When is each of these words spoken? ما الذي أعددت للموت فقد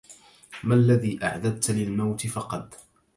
ما 0.63 0.75
الذي 0.75 1.19
أعددت 1.23 1.71
للموت 1.71 2.27
فقد 2.27 2.75